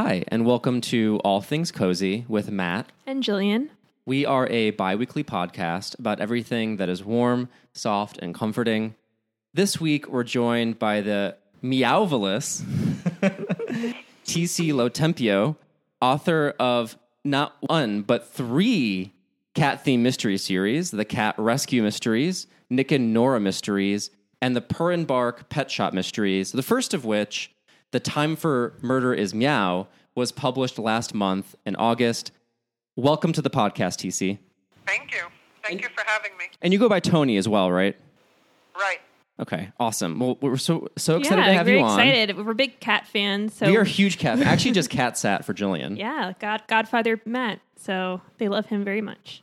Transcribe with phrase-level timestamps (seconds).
[0.00, 2.86] Hi, and welcome to All Things Cozy with Matt.
[3.04, 3.70] And Jillian.
[4.06, 8.94] We are a bi weekly podcast about everything that is warm, soft, and comforting.
[9.54, 12.62] This week, we're joined by the Meowvelous
[14.24, 15.56] TC Lotempio,
[16.00, 19.12] author of not one, but three
[19.54, 24.92] cat themed mystery series the Cat Rescue Mysteries, Nick and Nora Mysteries, and the Purr
[24.92, 26.52] and Bark Pet Shop Mysteries.
[26.52, 27.52] The first of which,
[27.90, 32.32] The Time for Murder is Meow, was published last month in August.
[32.96, 34.38] Welcome to the podcast, TC.
[34.86, 35.22] Thank you.
[35.64, 36.44] Thank you for having me.
[36.60, 37.96] And you go by Tony as well, right?
[38.78, 38.98] Right.
[39.40, 40.18] Okay, awesome.
[40.18, 41.98] Well, we're so so excited yeah, to have very you on.
[41.98, 42.36] excited.
[42.44, 43.54] We're big cat fans.
[43.54, 44.38] So We are huge cat.
[44.40, 45.96] Actually, just cat sat for Jillian.
[45.98, 47.60] yeah, God, Godfather Matt.
[47.76, 49.42] So they love him very much.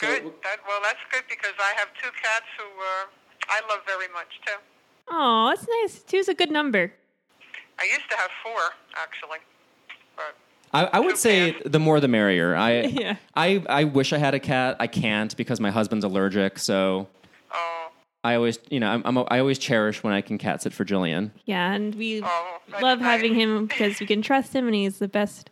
[0.00, 0.24] Good.
[0.42, 3.06] That, well, that's good because I have two cats who uh,
[3.48, 4.54] I love very much too.
[5.08, 6.02] Oh, that's nice.
[6.02, 6.92] Two's a good number.
[7.78, 8.60] I used to have four
[8.96, 9.38] actually,
[10.16, 10.34] but
[10.72, 11.70] I, I would say cats.
[11.70, 12.54] the more the merrier.
[12.56, 13.16] I, Yeah.
[13.34, 14.76] I I wish I had a cat.
[14.80, 16.58] I can't because my husband's allergic.
[16.58, 17.06] So
[17.52, 17.88] oh,
[18.24, 20.84] I always, you know, I'm, I'm I always cherish when I can cat sit for
[20.84, 21.30] Jillian.
[21.44, 23.06] Yeah, and we Oh, love nice.
[23.06, 25.50] having him because we can trust him and he's the best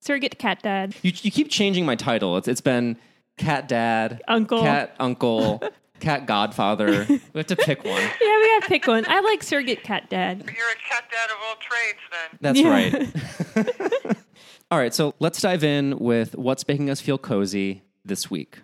[0.00, 0.94] surrogate cat dad.
[1.02, 2.36] You you keep changing my title.
[2.36, 2.96] It's it's been
[3.36, 4.62] cat dad, Uncle.
[4.62, 5.62] cat uncle,
[6.00, 7.04] cat godfather.
[7.08, 8.00] We have to pick one.
[8.20, 9.04] Yeah, we gotta pick one.
[9.08, 10.38] I like surrogate cat dad.
[10.44, 12.38] you're a cat dad of all trades then.
[12.40, 14.04] That's Yeah.
[14.04, 14.16] right.
[14.70, 18.58] All right, so let's dive in with what's making us feel cozy this week.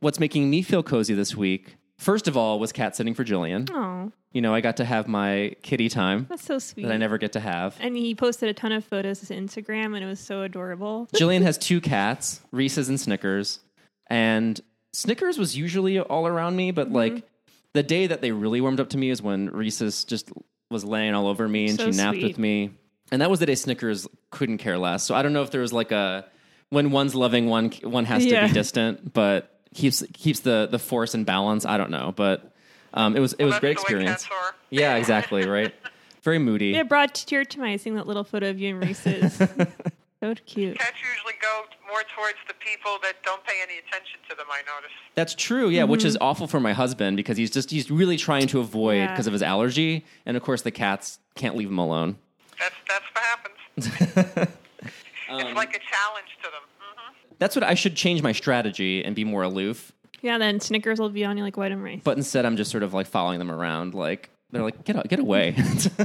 [0.00, 3.68] What's making me feel cozy this week, first of all, was cat sitting for Jillian.
[3.72, 6.84] Oh, You know, I got to have my kitty time that's so sweet.
[6.84, 7.76] that I never get to have.
[7.80, 11.08] and he posted a ton of photos to Instagram, and it was so adorable.
[11.14, 13.60] Jillian has two cats, Reese's and Snickers.
[14.08, 14.60] And
[14.92, 17.24] Snickers was usually all around me, but like
[17.72, 20.30] the day that they really warmed up to me is when Reese's just
[20.70, 22.24] was laying all over me and So she napped sweet.
[22.24, 22.70] with me.
[23.10, 25.02] And that was the day Snickers couldn't care less.
[25.04, 26.26] So I don't know if there was like a
[26.70, 31.14] when one's loving, one one has to be distant, but keeps keeps the the force
[31.14, 31.66] and balance.
[31.66, 32.52] I don't know, but
[32.94, 34.26] um, it was it was a great experience.
[34.70, 35.74] Yeah, exactly, right.
[36.22, 36.68] Very moody.
[36.68, 39.42] Yeah, brought tear to my seeing that little photo of you and Reese's.
[40.22, 40.78] so cute.
[40.78, 44.46] Cats usually go more towards the people that don't pay any attention to them.
[44.50, 44.92] I notice.
[45.14, 48.46] That's true, yeah, which is awful for my husband because he's just he's really trying
[48.48, 49.10] to avoid Yeah.
[49.10, 52.16] because of his allergy, and of course the cats can't leave him alone.
[52.58, 54.48] That's that's what happens.
[55.30, 56.60] Um, it's like a challenge to them.
[56.78, 59.90] hmm That's what I should change my strategy and be more aloof.
[60.20, 62.00] Yeah, then Snickers will be on you like white and rice.
[62.04, 65.08] But instead, I'm just sort of like following them around, like they're like get out,
[65.08, 65.56] get away.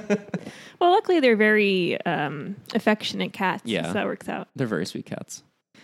[0.80, 3.64] well, luckily they're very um, affectionate cats.
[3.66, 3.88] Yeah.
[3.88, 4.48] so that works out.
[4.56, 5.44] they're very sweet cats.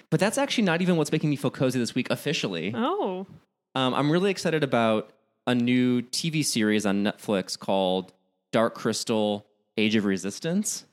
[0.10, 2.72] But that's actually not even what's making me feel cozy this week officially.
[2.76, 3.26] Oh,
[3.76, 5.12] Um, I'm really excited about
[5.48, 8.14] a new TV series on Netflix called
[8.52, 9.46] Dark Crystal:
[9.78, 10.86] Age of Resistance,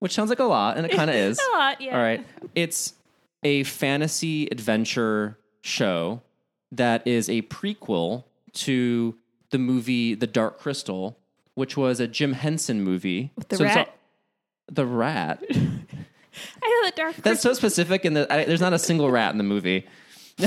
[0.00, 1.38] which sounds like a lot, and it kind of is.
[1.38, 1.80] a lot.
[1.80, 1.96] Yeah.
[1.96, 2.24] All right.
[2.54, 2.92] It's
[3.42, 6.20] a fantasy adventure show
[6.72, 9.16] that is a prequel to
[9.50, 11.18] the movie The Dark Crystal,
[11.54, 13.32] which was a Jim Henson movie.
[13.36, 13.76] With the it's rat?
[13.88, 13.94] all-
[14.70, 15.42] the rat.
[15.50, 17.14] I know the dark.
[17.14, 17.22] Crystal.
[17.22, 19.86] That's so specific, and the, I, there's not a single rat in the movie.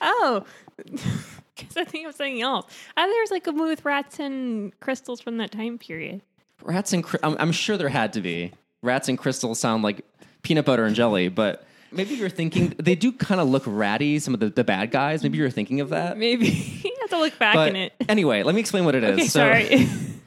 [0.00, 0.44] oh,
[0.84, 2.66] because I think of something else.
[2.96, 6.22] I thought there's like a movie with rats and crystals from that time period.
[6.62, 8.52] Rats and I'm, I'm sure there had to be.
[8.82, 10.04] Rats and crystals sound like
[10.42, 14.18] peanut butter and jelly, but maybe you're thinking they do kind of look ratty.
[14.18, 15.22] Some of the, the bad guys.
[15.22, 16.16] Maybe you're thinking of that.
[16.16, 17.92] Maybe have to look back But in it.
[18.08, 19.12] anyway, let me explain what it is.
[19.12, 19.86] Okay, so, sorry.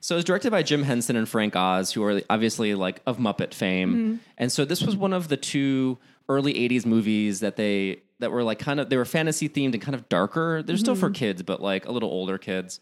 [0.00, 3.18] So it was directed by Jim Henson and Frank Oz, who are obviously like of
[3.18, 3.90] Muppet fame.
[3.92, 4.16] Mm-hmm.
[4.38, 5.98] And so this was one of the two
[6.28, 9.82] early '80s movies that they that were like kind of they were fantasy themed and
[9.82, 10.62] kind of darker.
[10.62, 11.00] They're still Mm-hmm.
[11.00, 12.78] for kids, but like a little older kids.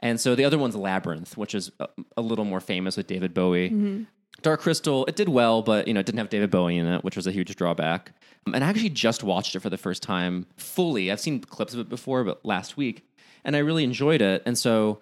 [0.00, 1.86] And so the other one's Labyrinth, which is a,
[2.16, 3.70] a little more famous with David Bowie.
[3.70, 4.02] Mm-hmm.
[4.44, 7.02] Dark Crystal, it did well, but you know, it didn't have David Bowie in it,
[7.02, 8.12] which was a huge drawback.
[8.46, 11.10] Um, And I actually just watched it for the first time fully.
[11.10, 13.04] I've seen clips of it before, but last week,
[13.44, 14.42] and I really enjoyed it.
[14.46, 15.00] And so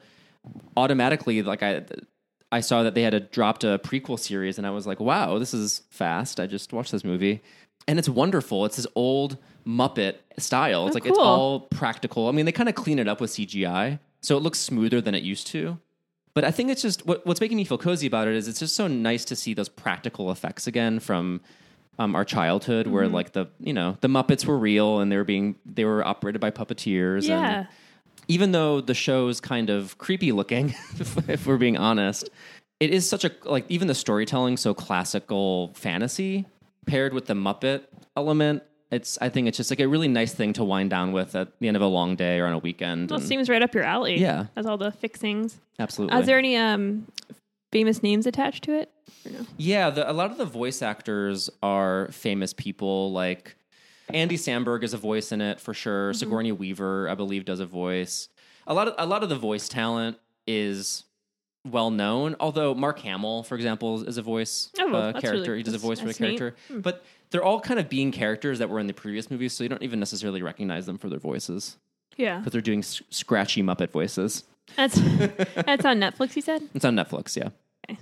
[0.76, 1.82] automatically, like I,
[2.50, 5.38] I saw that they had a, dropped a prequel series, and I was like, wow,
[5.38, 6.38] this is fast.
[6.40, 7.42] I just watched this movie,
[7.88, 8.64] and it's wonderful.
[8.64, 10.86] It's this old Muppet style.
[10.86, 12.28] It's Oh, like it's all practical.
[12.28, 15.14] I mean, they kind of clean it up with CGI, so it looks smoother than
[15.14, 15.78] it used to.
[16.34, 18.58] But I think it's just what, what's making me feel cozy about it is it's
[18.58, 21.40] just so nice to see those practical effects again from
[21.98, 23.14] um, our childhood, where Mm-hmm.
[23.14, 26.40] like the you know the Muppets were real and they were being they were operated
[26.40, 27.28] by puppeteers.
[27.28, 27.58] yeah.
[27.58, 27.68] And
[28.28, 32.30] even though the show's kind of creepy looking, if, if we're being honest,
[32.80, 36.46] it is such a like even the storytelling so classical fantasy
[36.86, 37.82] paired with the Muppet
[38.16, 38.62] element.
[38.92, 41.58] It's I think it's just like a really nice thing to wind down with at
[41.58, 43.10] the end of a long day or on a weekend.
[43.10, 44.20] Well, it and- seems right up your alley.
[44.20, 44.46] Yeah.
[44.54, 45.58] as all the fixings.
[45.78, 46.20] absolutely.
[46.20, 47.06] Is there any um,
[47.72, 48.90] famous names attached to it?
[49.24, 49.46] No?
[49.56, 53.12] Yeah, the, a lot of the voice actors are famous people.
[53.12, 53.56] Like
[54.10, 56.12] Andy Samberg is a voice in it for sure.
[56.12, 58.28] Sigourney Weaver, I believe, does a voice.
[58.66, 61.04] A lot of a lot of the voice talent is
[61.64, 62.34] well known.
[62.40, 65.42] Although Mark Hamill, for example, is a voice Oh, well, uh, character.
[65.52, 66.16] really- he does a voice for neat.
[66.18, 69.62] character, but they're all kind of being characters that were in the previous movies, so
[69.62, 71.76] you don't even necessarily recognize them for their voices
[72.16, 74.44] Yeah, because they're doing s- scratchy Muppet voices.
[74.76, 74.94] that's
[75.54, 76.36] that's on Netflix.
[76.36, 76.62] You said.
[76.74, 77.36] It's on Netflix.
[77.36, 77.48] Yeah.
[77.88, 77.98] Okay.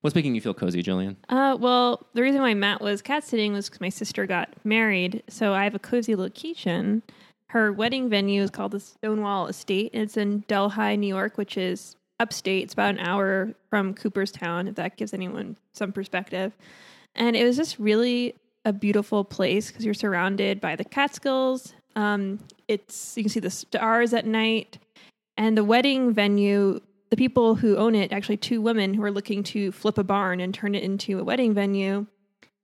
[0.00, 1.16] What's making you feel cozy, Jillian?
[1.30, 5.22] Uh, well, the reason why Matt was cat sitting was because my sister got married,
[5.28, 7.02] so I have a cozy location.
[7.48, 9.92] Her wedding venue is called the Stonewall Estate.
[9.94, 12.64] and It's in Delhi, New York, which is upstate.
[12.64, 16.56] It's about an hour from Cooperstown, if that gives anyone some perspective.
[17.14, 18.34] And it was just really
[18.64, 21.74] a beautiful place because you're surrounded by the Catskills.
[21.94, 24.78] Um, it's you can see the stars at night,
[25.36, 26.80] and the wedding venue.
[27.10, 30.40] The people who own it, actually two women who are looking to flip a barn
[30.40, 32.06] and turn it into a wedding venue,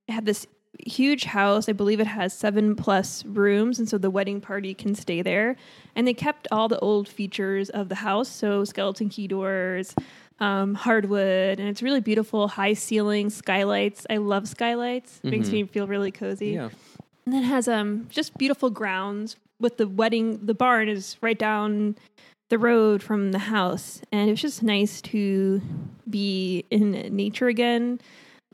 [0.09, 0.45] had this
[0.79, 1.67] huge house.
[1.69, 5.55] I believe it has seven plus rooms, and so the wedding party can stay there.
[5.95, 9.93] And they kept all the old features of the house, so skeleton key doors,
[10.39, 12.47] um, hardwood, and it's really beautiful.
[12.47, 14.07] High ceiling skylights.
[14.09, 15.19] I love skylights.
[15.23, 16.53] Makes me feel really cozy.
[17.25, 20.45] And then it has um just beautiful grounds with the wedding.
[20.45, 21.95] The barn is right down
[22.49, 25.61] the road from the house, and it was just nice to
[26.09, 28.01] be in nature again.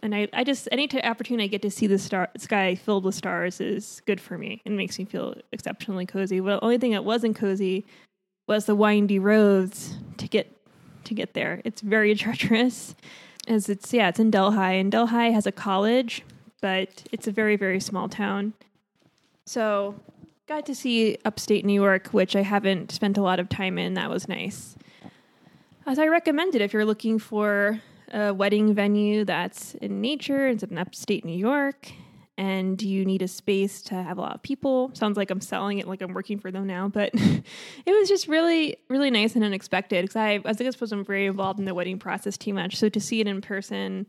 [0.03, 3.03] And I, I just any t- opportunity I get to see the star sky filled
[3.03, 6.39] with stars is good for me and makes me feel exceptionally cozy.
[6.39, 7.85] Well, the only thing that wasn't cozy
[8.45, 10.55] was the windy roads to get
[11.05, 11.61] to get there.
[11.63, 12.95] It's very treacherous,
[13.47, 16.23] as it's yeah, it's in Delhi, and Delhi has a college,
[16.61, 18.53] but it's a very very small town.
[19.45, 19.95] So,
[20.47, 23.93] got to see upstate New York, which I haven't spent a lot of time in.
[23.95, 24.75] That was nice.
[25.85, 30.77] As I recommended, if you're looking for a wedding venue that's in nature, it's in
[30.77, 31.91] upstate New York,
[32.37, 34.91] and you need a space to have a lot of people.
[34.93, 38.27] Sounds like I'm selling it like I'm working for them now, but it was just
[38.27, 41.73] really, really nice and unexpected because I, as I guess, wasn't very involved in the
[41.73, 42.75] wedding process too much.
[42.75, 44.07] So to see it in person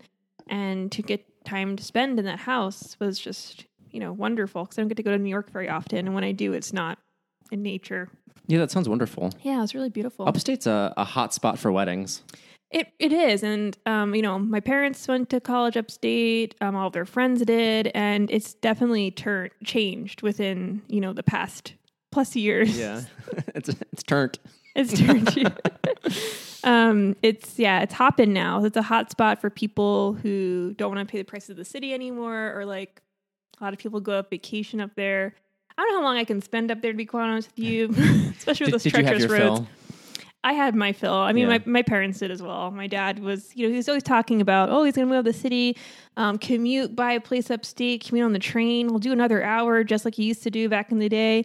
[0.49, 4.79] and to get time to spend in that house was just, you know, wonderful because
[4.79, 5.99] I don't get to go to New York very often.
[6.07, 6.99] And when I do, it's not
[7.51, 8.11] in nature.
[8.47, 9.33] Yeah, that sounds wonderful.
[9.43, 10.27] Yeah, it's really beautiful.
[10.27, 12.23] Upstate's a, a hot spot for weddings.
[12.71, 16.55] It it is, and um, you know, my parents went to college upstate.
[16.61, 21.23] Um, all of their friends did, and it's definitely turned changed within you know the
[21.23, 21.73] past
[22.13, 22.79] plus years.
[22.79, 23.03] Yeah,
[23.55, 24.39] it's it's turned.
[24.75, 25.51] it's turned.
[26.65, 28.63] um, it's yeah, it's hopping now.
[28.63, 31.65] It's a hot spot for people who don't want to pay the price of the
[31.65, 33.01] city anymore, or like
[33.59, 35.35] a lot of people go up vacation up there.
[35.79, 37.65] I don't know how long I can spend up there, to be quite honest with
[37.65, 37.89] you,
[38.37, 39.59] especially with Did, those did you have treacherous roads.
[39.61, 39.69] fill?
[40.49, 41.13] I had my fill.
[41.13, 41.59] I mean, Yeah.
[41.59, 42.71] my, my parents did as well.
[42.71, 45.17] My dad was, you know, he was always talking about, oh, he's going to move
[45.17, 45.77] out of the city,
[46.17, 48.87] um, commute, buy a place upstate, commute on the train.
[48.89, 51.45] We'll do another hour just like he used to do back in the day.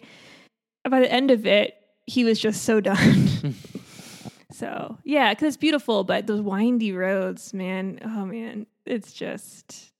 [0.88, 3.54] By the end of it, he was just so done.
[4.50, 9.92] so, yeah, because it's beautiful, but those windy roads, man, oh, man, it's just.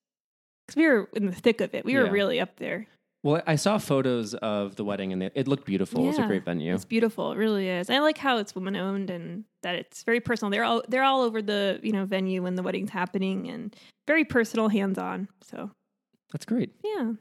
[0.67, 1.85] Because we were in the thick of it.
[1.85, 2.87] We were really up there.
[3.25, 6.05] Well, I saw photos of the wedding and it, it looked beautiful.
[6.05, 6.75] It was a great venue.
[6.75, 7.33] It's beautiful.
[7.33, 7.89] It really is.
[7.89, 10.51] I like how it's woman owned and that it's very personal.
[10.51, 13.75] They're all they're all over the you know venue when the wedding's happening and
[14.07, 15.29] very personal, hands on.
[15.41, 15.71] So
[16.33, 16.75] That's great.
[16.85, 17.13] yeah.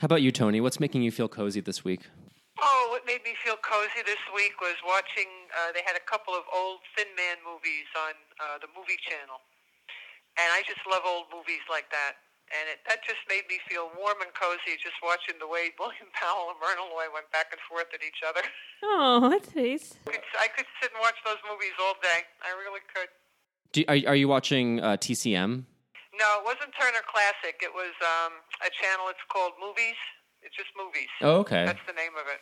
[0.00, 0.62] How about you, Tony?
[0.62, 2.08] What's making you feel cozy this week?
[2.58, 5.28] Oh, what made me feel cozy this week was watching.
[5.52, 9.44] Uh, they had a couple of old Thin Man movies on uh, the movie channel,
[10.40, 12.16] and I just love old movies like that.
[12.50, 16.10] And it, that just made me feel warm and cozy just watching the way William
[16.18, 18.42] Powell and Myrna Loy went back and forth at each other.
[18.80, 19.92] Oh, that's nice.
[20.08, 22.24] I could, I could sit and watch those movies all day.
[22.40, 23.12] I really could.
[23.76, 25.68] Do, are, are you watching uh, TCM?
[26.16, 27.60] No, it wasn't Turner Classic.
[27.60, 29.12] It was um, a channel.
[29.12, 30.00] It's called Movies.
[30.40, 31.12] It's just movies.
[31.20, 31.68] Oh, okay.
[31.68, 32.40] That's the name of it.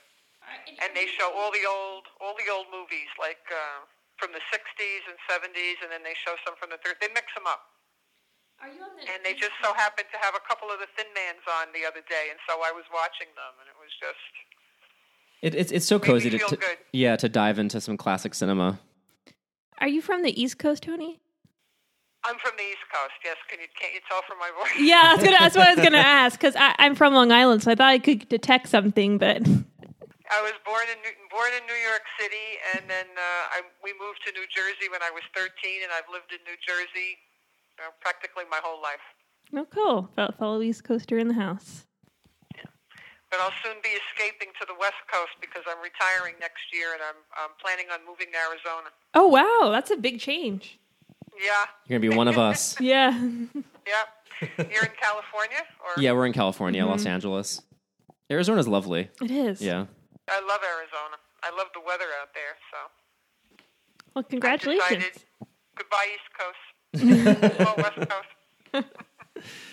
[0.78, 3.82] And they show all the old, all the old movies, like uh,
[4.16, 7.02] from the '60s and '70s, and then they show some from the 30s.
[7.02, 7.66] They mix them up.
[8.60, 10.86] Are you on the And they just so happened to have a couple of the
[10.96, 13.92] Thin Mans on the other day, and so I was watching them, and it was
[14.02, 14.32] just
[15.42, 16.78] It, it's it's so cozy to, feel to good.
[16.92, 18.80] yeah to dive into some classic cinema.
[19.78, 21.20] Are you from the East Coast, Tony?
[22.26, 23.14] I'm from the East Coast.
[23.24, 24.74] Yes, can you can't you tell from my voice?
[24.82, 27.70] Yeah, that's, gonna, that's what I was gonna ask because I'm from Long Island, so
[27.70, 29.38] I thought I could detect something, but
[30.34, 33.94] I was born in New, born in New York City, and then uh, I, we
[33.96, 35.48] moved to New Jersey when I was 13,
[35.86, 37.16] and I've lived in New Jersey
[37.84, 39.04] uh, practically my whole life.
[39.54, 40.08] oh, cool.
[40.16, 41.86] Fel- Fellow East Coaster in the house.
[42.56, 42.62] Yeah.
[43.30, 47.02] But I'll soon be escaping to the West Coast because I'm retiring next year, and
[47.02, 48.90] I'm, I'm planning on moving to Arizona.
[49.14, 50.78] Oh wow, that's a big change.
[51.38, 51.52] Yeah.
[51.86, 52.74] You're gonna be one of us.
[52.80, 53.10] Yeah.
[53.12, 54.70] Yep.
[54.70, 57.60] You're in California, or yeah, we're in California, Los Angeles.
[58.30, 59.08] Arizona's lovely.
[59.22, 59.60] It is.
[59.62, 59.86] Yeah.
[60.30, 61.16] I love Arizona.
[61.42, 62.54] I love the weather out there.
[62.70, 63.58] So
[64.14, 65.24] Well, congratulations.
[65.76, 66.58] goodbye East Coast,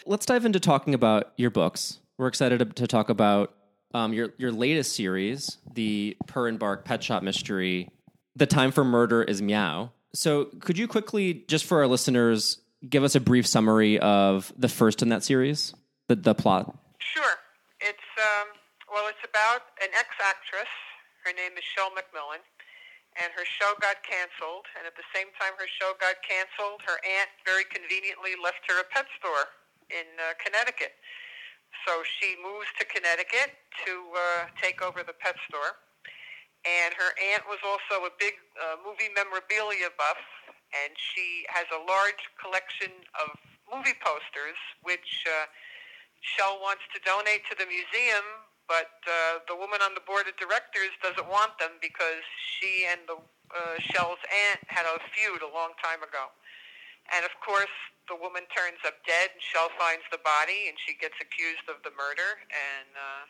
[0.05, 1.99] Let's dive into talking about your books.
[2.17, 3.53] We're excited to, talk about
[3.93, 7.89] um, your your latest series, the Purr and Bark Pet Shop Mystery.
[8.35, 9.91] The time for murder is meow.
[10.13, 14.69] So, could you quickly, just for our listeners, give us a brief summary of the
[14.69, 15.73] first in that series,
[16.07, 16.77] the the plot?
[16.99, 17.35] Sure.
[17.81, 18.47] It's um,
[18.91, 20.71] well, it's about an ex-actress.
[21.25, 22.39] Her name is Shell McMillan,
[23.19, 24.67] and her show got canceled.
[24.75, 28.79] And at the same time her show got canceled, her aunt very conveniently left her
[28.83, 29.51] a pet store
[29.91, 30.95] in uh, Connecticut.
[31.83, 33.55] So she moves to Connecticut
[33.85, 35.79] to uh, take over the pet store.
[36.65, 40.17] And her aunt was also a big uh, movie memorabilia buff,
[40.73, 42.89] and she has a large collection
[43.21, 43.37] of
[43.69, 45.45] movie posters, which uh,
[46.25, 48.25] Shell wants to donate to the museum,
[48.67, 52.21] but uh, the woman on the board of directors doesn't want them because
[52.57, 53.17] she and the
[53.53, 56.33] uh, Shell's aunt had a feud a long time ago.
[57.13, 57.71] And of course,
[58.09, 61.77] the woman turns up dead, and Shell finds the body, and she gets accused of
[61.85, 62.41] the murder.
[62.49, 63.23] And uh,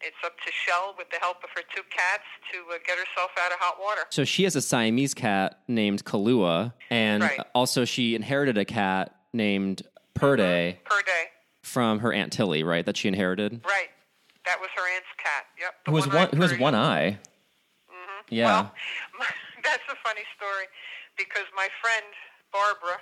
[0.00, 2.22] it's up to Shell, with the help of her two cats,
[2.54, 4.02] to uh, get herself out of hot water.
[4.10, 7.40] So she has a Siamese cat named Kahlua, and Right.
[7.54, 9.82] also she inherited a cat named
[10.14, 11.24] Purrday Per day.
[11.62, 12.86] from her aunt Tilly, right?
[12.86, 13.60] That she inherited.
[13.66, 13.90] Right.
[14.46, 15.46] That was her aunt's cat.
[15.58, 15.72] Yep.
[15.86, 16.28] Who has one?
[16.34, 17.18] Who has one eye?
[17.86, 18.20] Mm-hmm.
[18.34, 18.46] Yeah.
[18.46, 18.72] Well,
[19.66, 20.66] that's a funny story
[21.16, 22.06] because my friend
[22.50, 22.98] Barbara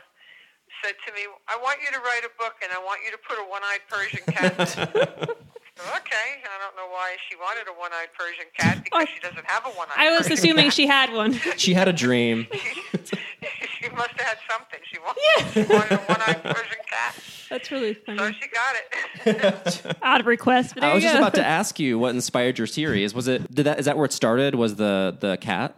[0.84, 3.20] said to me, "I want you to write a book, and I want you to
[3.24, 5.36] put a one-eyed Persian cat." in it."
[5.80, 9.46] So, okay, I don't know why she wanted a one-eyed Persian cat because she doesn't
[9.46, 9.96] have a one-eyed.
[9.96, 10.74] I was Persian assuming cat.
[10.74, 11.32] she had one.
[11.56, 12.46] she had a dream.
[14.00, 14.80] she must have had something.
[14.90, 17.14] She wanted, she wanted a one-eyed Persian cat,
[17.50, 18.36] That's really so funny.
[18.40, 19.96] she got it.
[20.02, 21.20] Out of request, but I was just go.
[21.20, 23.14] about to ask you what inspired your series.
[23.14, 24.54] Was it did that is that where it started?
[24.54, 25.76] Was the the cat?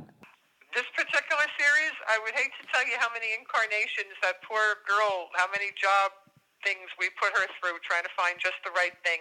[0.75, 5.29] This particular series, I would hate to tell you how many incarnations that poor girl,
[5.37, 6.13] how many job
[6.65, 9.21] things we put her through trying to find just the right thing.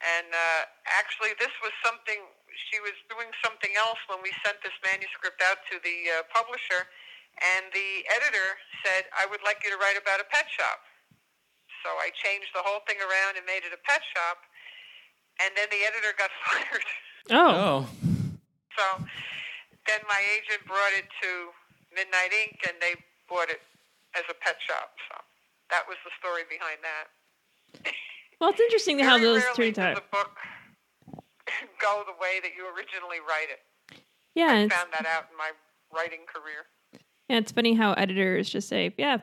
[0.00, 2.20] And uh, actually, this was something,
[2.70, 6.86] she was doing something else when we sent this manuscript out to the uh, publisher,
[7.42, 8.48] and the editor
[8.84, 10.80] said, I would like you to write about a pet shop.
[11.84, 14.42] So I changed the whole thing around and made it a pet shop,
[15.42, 16.86] and then the editor got fired.
[17.30, 17.78] oh, Oh.
[18.76, 18.84] So
[19.88, 21.30] then my agent brought it to
[21.94, 23.60] Midnight Ink, and they bought it
[24.16, 24.92] as a pet shop.
[25.08, 25.16] So
[25.70, 27.06] that was the story behind that.
[28.40, 29.94] well, it's interesting how Very those rarely turns out.
[29.96, 30.32] does a book
[31.80, 33.62] go the way that you originally write it.
[34.34, 35.52] Yeah, I found that out in my
[35.94, 36.68] writing career.
[37.28, 39.18] Yeah, it's funny how editors just say, "Yeah,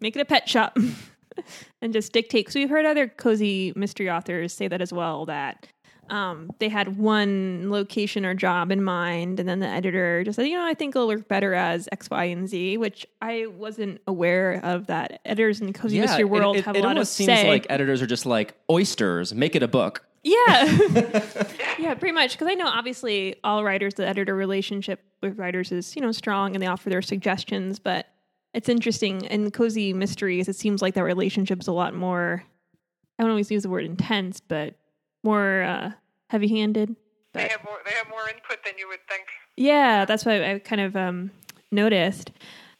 [0.00, 0.76] make it a pet shop,"
[1.82, 2.46] and just dictate.
[2.46, 5.26] Because we've heard other cozy mystery authors say that as well.
[5.26, 5.68] That
[6.10, 10.46] um, they had one location or job in mind, and then the editor just said,
[10.46, 14.00] "You know, I think it'll work better as X, Y, and Z," which I wasn't
[14.06, 14.86] aware of.
[14.86, 17.26] That editors in the cozy mystery world it, have it a lot of almost seems
[17.26, 17.48] say.
[17.48, 19.34] like editors are just like oysters.
[19.34, 20.04] Make it a book.
[20.22, 20.64] Yeah.
[21.78, 22.32] yeah, pretty much.
[22.32, 26.54] Because I know obviously all writers, the editor relationship with writers is, you know, strong
[26.54, 28.06] and they offer their suggestions, but
[28.54, 29.22] it's interesting.
[29.24, 32.44] In cozy mysteries, it seems like that relationship's a lot more,
[33.18, 34.74] I don't always use the word intense, but
[35.22, 35.92] more uh,
[36.30, 36.96] heavy handed.
[37.34, 37.78] They have more.
[37.84, 39.26] They have more input than you would think,
[39.58, 41.30] yeah, that's what I kind of um,
[41.72, 42.30] noticed.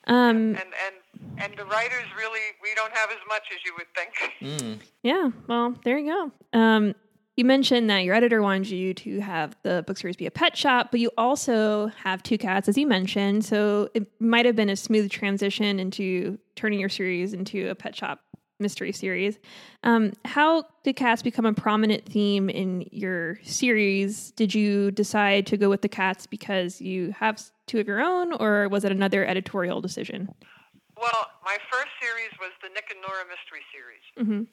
[0.07, 0.97] Um, and and
[1.39, 4.81] and the writers really we don't have as much as you would think.
[5.03, 6.59] Yeah, well, there you go.
[6.59, 6.95] Um,
[7.39, 10.57] you mentioned that your editor wanted you to have the book series be a pet
[10.57, 13.45] shop, but you also have two cats, as you mentioned.
[13.45, 17.95] So it might have been a smooth transition into turning your series into a pet
[17.95, 18.23] shop
[18.59, 19.39] mystery series.
[19.85, 24.33] Um, how did cats become a prominent theme in your series?
[24.33, 28.33] Did you decide to go with the cats because you have two of your own,
[28.33, 30.29] or was it another editorial decision?
[30.97, 34.27] Well, my first series was the Nick and Nora mystery series.
[34.27, 34.51] hmm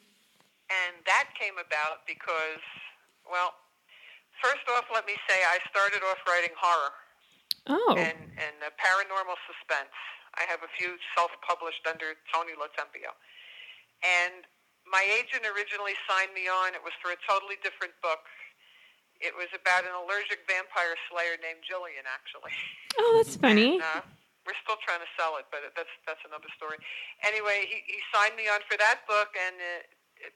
[0.70, 2.64] And that came about because,
[3.30, 3.54] well,
[4.42, 6.94] first off, let me say I started off writing horror
[7.66, 9.94] Oh, and, and uh, paranormal suspense.
[10.38, 13.10] I have a few self-published under Tony Lotempio.
[14.06, 14.46] And
[14.86, 16.78] my agent originally signed me on.
[16.78, 18.22] It was for a totally different book.
[19.18, 22.54] It was about an allergic vampire slayer named Jillian, actually.
[23.02, 23.82] oh, that's funny.
[23.82, 24.06] And, uh,
[24.46, 26.78] we're still trying to sell it, but that's that's another story.
[27.26, 30.34] Anyway, he, he signed me on for that book, and it, it,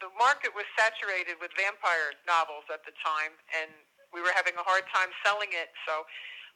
[0.00, 3.70] the market was saturated with vampire novels at the time, and
[4.10, 5.70] we were having a hard time selling it.
[5.86, 6.04] So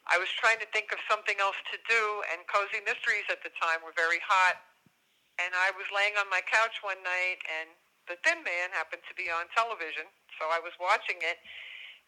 [0.07, 3.51] I was trying to think of something else to do, and cozy mysteries at the
[3.59, 4.59] time were very hot.
[5.39, 7.71] And I was laying on my couch one night, and
[8.09, 10.07] The Thin Man happened to be on television,
[10.39, 11.37] so I was watching it.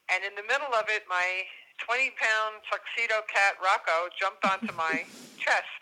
[0.10, 1.46] And in the middle of it, my
[1.84, 5.06] 20-pound tuxedo cat Rocco jumped onto my
[5.44, 5.82] chest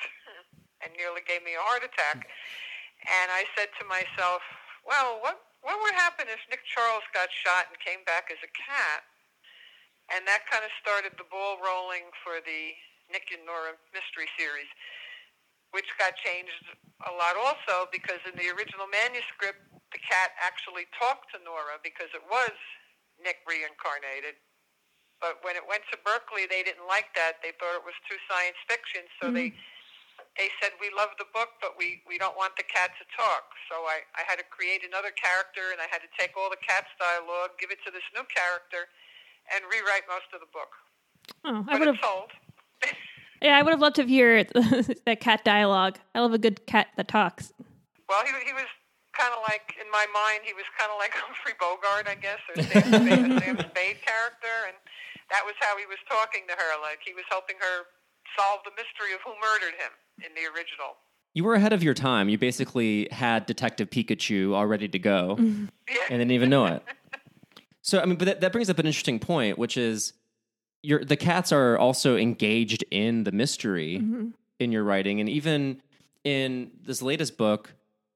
[0.83, 2.29] and nearly gave me a heart attack.
[3.08, 4.44] And I said to myself,
[4.84, 8.52] well, what, what would happen if Nick Charles got shot and came back as a
[8.52, 9.08] cat?
[10.12, 12.76] And that kind of started the ball rolling for the
[13.12, 14.68] Nick and Nora mystery series,
[15.76, 16.64] which got changed
[17.08, 19.60] a lot also because in the original manuscript,
[19.92, 22.56] the cat actually talked to Nora because it was
[23.20, 24.40] Nick reincarnated.
[25.20, 27.42] But when it went to Berkley, they didn't like that.
[27.42, 29.36] They thought it was too science fiction, so mm-hmm.
[29.36, 29.48] they
[30.38, 33.58] they said we love the book, but we we don't want the cat to talk.
[33.67, 36.62] So I I had to create another character, and I had to take all the
[36.62, 38.88] cat's dialogue, give it to this new character,
[39.50, 40.72] and rewrite most of the book.
[41.44, 42.29] Oh, I would have told.
[43.41, 44.46] yeah, I would have loved to hear
[45.10, 45.98] that cat dialogue.
[46.13, 47.51] I love a good cat that talks.
[48.06, 48.70] Well, he he was
[49.17, 52.41] kind of like in my mind, he was kind of like Humphrey Bogart, I guess,
[52.53, 54.77] or Sam Spade, Sam Spade character, and
[55.34, 56.72] that was how he was talking to her.
[56.77, 57.89] Like he was helping her
[58.38, 60.95] solve the mystery of who murdered him in the original.
[61.33, 62.29] You were ahead of your time.
[62.29, 65.69] You basically had Detective Pikachu all ready to go and
[66.09, 66.83] didn't even know it.
[67.81, 70.13] So, I mean, but that, that brings up an interesting point, which is
[70.81, 74.29] your the cats are also engaged in the mystery mm-hmm.
[74.59, 75.19] in your writing.
[75.19, 75.81] And even
[76.24, 77.74] in this latest book,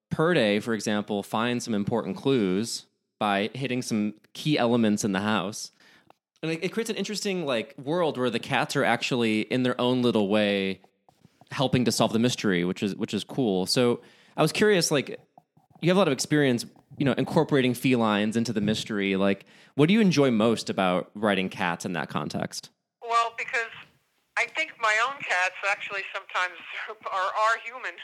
[0.10, 2.88] Purrday, for example, finds some important clues
[3.20, 5.72] by hitting some key elements in the house
[6.42, 9.80] and it, it creates an interesting like world where the cats are actually in their
[9.80, 10.82] own little way
[11.52, 13.66] helping to solve the mystery, which is which is cool.
[13.66, 14.02] So
[14.38, 15.20] I was curious, like
[15.82, 16.66] you have a lot of experience,
[16.98, 19.16] you know, incorporating felines into the mystery.
[19.16, 22.70] Like, what do you enjoy most about writing cats in that context?
[23.02, 23.74] Well, because
[24.38, 26.58] I think my own cats actually sometimes
[27.12, 27.98] are, are human.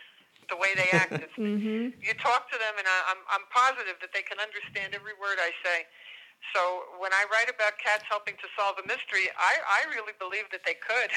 [0.49, 1.91] The way they act, mm-hmm.
[1.99, 5.43] you talk to them, and I, I'm I'm positive that they can understand every word
[5.43, 5.83] I say.
[6.55, 10.47] So when I write about cats helping to solve a mystery, I, I really believe
[10.55, 11.11] that they could.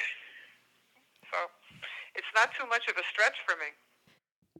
[1.30, 1.38] so
[2.14, 3.66] it's not too much of a stretch for me.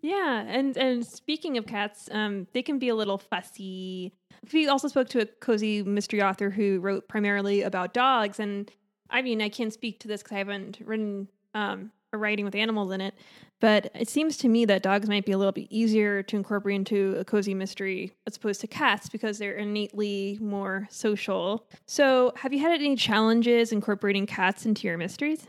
[0.02, 4.12] Yeah, and and speaking of cats, um, they can be a little fussy.
[4.52, 8.70] We also spoke to a cozy mystery author who wrote primarily about dogs, and
[9.10, 12.54] I mean, I can't speak to this because I haven't written um, a writing with
[12.54, 13.14] animals in it.
[13.60, 16.76] But it seems to me that dogs might be a little bit easier to incorporate
[16.76, 21.68] into a cozy mystery as opposed to cats because they're innately more social.
[21.86, 25.46] So, have you had any challenges incorporating cats into your mysteries?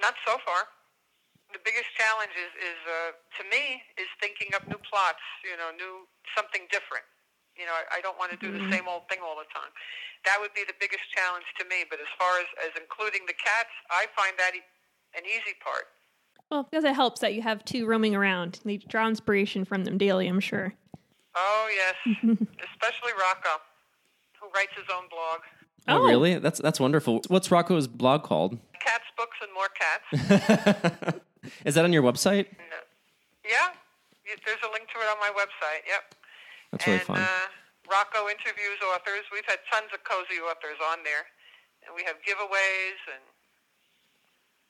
[0.00, 0.64] Not so far.
[1.52, 5.22] The biggest challenge is, is uh, to me, is thinking up new plots.
[5.44, 7.04] You know, new something different.
[7.56, 8.64] You know, I, I don't want to do mm-hmm.
[8.64, 9.68] the same old thing all the time.
[10.24, 11.84] That would be the biggest challenge to me.
[11.84, 14.56] But as far as, as including the cats, I find that
[15.14, 15.92] an easy part.
[16.50, 18.60] Well, because it helps that you have two roaming around.
[18.64, 20.74] You draw inspiration from them daily, I'm sure.
[21.34, 21.94] Oh, yes.
[22.22, 23.60] Especially Rocco,
[24.40, 25.40] who writes his own blog.
[25.88, 26.38] Oh, oh, really?
[26.38, 27.22] That's that's wonderful.
[27.28, 28.58] What's Rocco's blog called?
[28.84, 31.18] Cats, Books, and More Cats.
[31.66, 32.46] Is that on your website?
[32.56, 32.80] No.
[33.44, 33.74] Yeah.
[34.24, 35.82] There's a link to it on my website.
[35.86, 36.02] Yep.
[36.72, 37.18] That's really and, fun.
[37.20, 37.46] Uh,
[37.90, 39.26] Rocco interviews authors.
[39.34, 41.26] We've had tons of cozy authors on there.
[41.84, 43.22] And we have giveaways and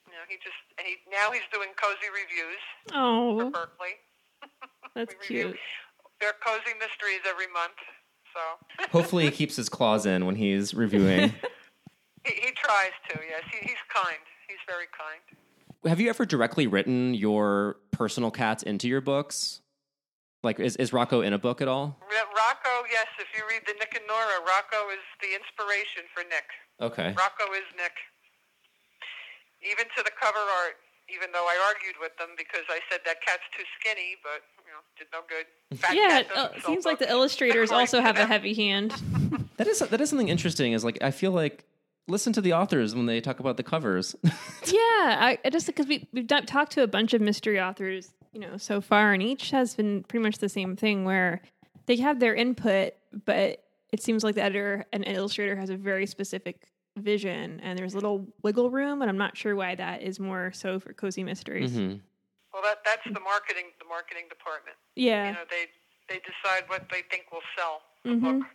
[0.08, 3.38] you know, he just and he now he's doing cozy reviews oh.
[3.38, 3.96] for Berkley.
[4.94, 5.56] That's cute.
[6.20, 7.80] They're cozy mysteries every month.
[8.32, 8.40] So
[8.92, 11.32] hopefully he keeps his claws in when he's reviewing.
[12.24, 13.20] he, he, tries to.
[13.24, 14.20] Yes, he, he's kind.
[14.48, 15.20] He's very kind.
[15.84, 19.60] Have you ever directly written your personal cats into your books?
[20.42, 21.98] Like, is, is Rocco in a book at all?
[22.02, 23.06] Rocco, yes.
[23.18, 26.46] If you read the Nick and Nora, Rocco is the inspiration for Nick.
[26.80, 27.14] Okay.
[27.16, 27.92] Rocco is Nick
[29.62, 30.76] even to the cover art.
[31.12, 34.72] Even though I argued with them because I said that cat's too skinny, but you
[34.72, 35.46] know, did no good.
[35.78, 38.92] Fat yeah, uh, it seems like the illustrators also have a heavy hand.
[39.56, 40.72] that is that is something interesting.
[40.72, 41.64] Is like I feel like
[42.08, 44.14] listen to the authors when they talk about the covers.
[44.24, 44.30] yeah,
[44.72, 48.40] I, I just because we we've done, talked to a bunch of mystery authors, you
[48.40, 51.40] know, so far, and each has been pretty much the same thing where
[51.86, 56.06] they have their input, but it seems like the editor and illustrator has a very
[56.06, 60.20] specific vision and there's a little wiggle room and i'm not sure why that is
[60.20, 61.96] more so for cozy mysteries mm-hmm.
[62.52, 65.64] well that that's the marketing the marketing department yeah you know they
[66.08, 68.40] they decide what they think will sell the mm-hmm.
[68.40, 68.48] book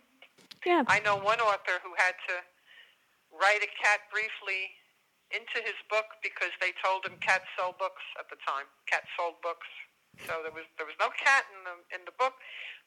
[0.64, 2.34] yeah i know one author who had to
[3.40, 4.70] write a cat briefly
[5.30, 9.36] into his book because they told him cats sell books at the time cats sold
[9.42, 9.68] books
[10.26, 12.34] So there was there was no cat in the in the book,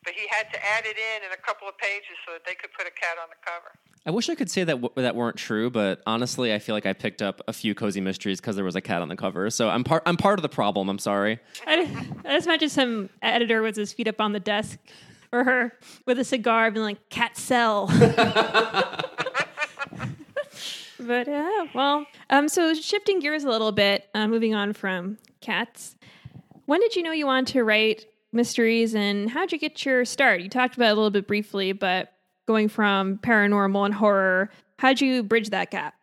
[0.03, 2.55] but he had to add it in in a couple of pages so that they
[2.55, 3.71] could put a cat on the cover.
[4.05, 6.87] I wish I could say that w- that weren't true, but honestly, I feel like
[6.87, 9.49] I picked up a few cozy mysteries because there was a cat on the cover.
[9.49, 10.89] So I'm part I'm part of the problem.
[10.89, 11.39] I'm sorry.
[11.67, 11.87] I,
[12.25, 14.79] I just imagine some editor with his feet up on the desk
[15.31, 15.73] or her
[16.05, 17.87] with a cigar being like, cat sell.
[21.01, 25.95] but yeah, well, um, so shifting gears a little bit, uh, moving on from cats.
[26.65, 30.05] When did you know you wanted to write mysteries and how did you get your
[30.05, 30.41] start?
[30.41, 32.13] You talked about it a little bit briefly, but
[32.47, 35.95] going from paranormal and horror, how'd you bridge that gap?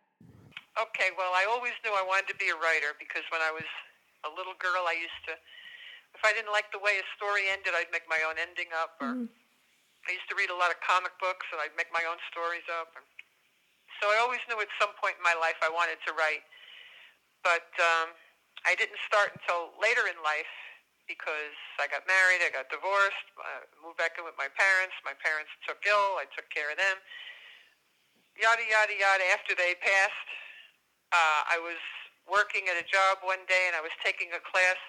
[0.79, 3.67] Okay, well, I always knew I wanted to be a writer because when I was
[4.23, 5.35] a little girl, I used to,
[6.15, 8.95] if I didn't like the way a story ended, I'd make my own ending up.
[9.03, 9.27] Or
[10.07, 12.63] I used to read a lot of comic books, and I'd make my own stories
[12.71, 12.95] up.
[12.95, 13.03] And
[13.99, 16.43] so I always knew at some point in my life I wanted to write,
[17.43, 18.15] but um,
[18.63, 20.49] I didn't start until later in life
[21.07, 24.93] because I got married, I got divorced, uh, moved back in with my parents.
[25.01, 26.97] My parents took ill, I took care of them.
[28.37, 29.25] Yada yada yada.
[29.33, 30.29] After they passed,
[31.11, 31.81] uh, I was
[32.29, 34.79] working at a job one day, and I was taking a class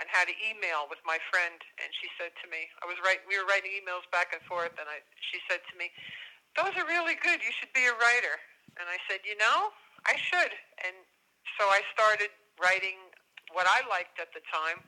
[0.00, 3.28] on how to email with my friend, and she said to me, I was writing,
[3.28, 5.92] we were writing emails back and forth, and I, she said to me,
[6.56, 7.42] "Those are really good.
[7.42, 8.40] You should be a writer."
[8.78, 9.72] And I said, "You know,
[10.06, 10.52] I should."
[10.84, 10.96] And
[11.58, 12.96] so I started writing
[13.52, 14.80] what I liked at the time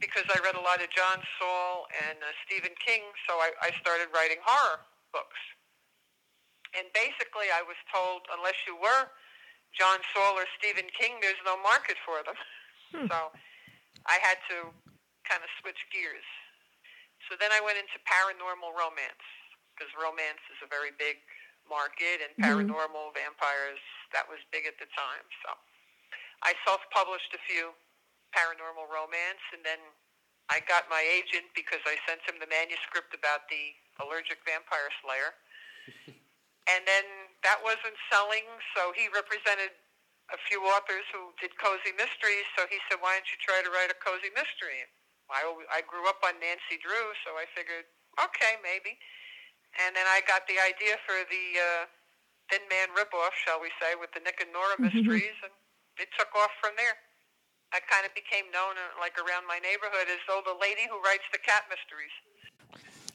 [0.00, 3.70] because I read a lot of John Saul and uh, Stephen King, so I, I
[3.78, 5.38] started writing horror books.
[6.74, 9.12] And basically, I was told unless you were
[9.76, 12.36] John Saul or Stephen King, there's no market for them.
[13.08, 13.32] So
[14.08, 14.72] I had to
[15.24, 16.26] kind of switch gears.
[17.28, 19.26] So then I went into paranormal romance
[19.82, 21.18] because romance is a very big
[21.66, 22.70] market, and mm-hmm.
[22.70, 23.82] paranormal vampires
[24.14, 25.26] that was big at the time.
[25.42, 25.58] So
[26.46, 27.74] I self-published a few
[28.30, 29.82] paranormal romance, and then
[30.46, 35.34] I got my agent because I sent him the manuscript about the allergic vampire slayer.
[36.70, 38.46] and then that wasn't selling,
[38.78, 39.74] so he represented
[40.30, 42.46] a few authors who did cozy mysteries.
[42.54, 44.86] So he said, "Why don't you try to write a cozy mystery?"
[45.26, 45.42] I
[45.74, 47.88] I grew up on Nancy Drew, so I figured,
[48.20, 49.00] okay, maybe.
[49.80, 51.82] And then I got the idea for the uh,
[52.52, 55.52] Thin Man ripoff, shall we say, with the Nick and Nora mysteries, and
[55.96, 56.96] it took off from there.
[57.72, 61.00] I kind of became known, uh, like around my neighborhood, as though the lady who
[61.00, 62.12] writes the cat mysteries.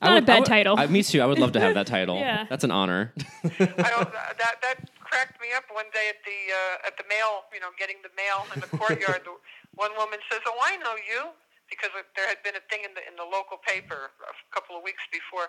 [0.01, 0.73] Not a bad I title.
[0.77, 1.21] I, me too.
[1.21, 2.17] I would love to have that title.
[2.17, 2.45] Yeah.
[2.49, 3.13] That's an honor.
[3.45, 4.09] I don't,
[4.41, 7.45] that that cracked me up one day at the uh, at the mail.
[7.53, 9.21] You know, getting the mail in the courtyard.
[9.29, 9.37] The-
[9.77, 11.29] One woman says, "Oh, I know you,"
[11.69, 14.84] because there had been a thing in the in the local paper a couple of
[14.84, 15.47] weeks before.